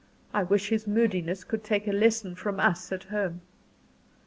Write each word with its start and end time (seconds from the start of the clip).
I 0.33 0.41
wish 0.41 0.69
his 0.69 0.87
moodiness 0.87 1.43
could 1.43 1.63
take 1.63 1.87
a 1.87 1.91
lesson 1.91 2.33
from 2.33 2.59
us 2.59 2.91
at 2.91 3.03
home!" 3.03 3.41